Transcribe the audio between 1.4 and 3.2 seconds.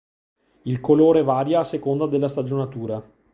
a seconda della stagionatura.